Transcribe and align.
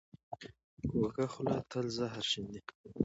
کوږه 0.89 1.25
خوله 1.33 1.57
تل 1.69 1.85
زهر 1.97 2.23
شیندي 2.31 2.61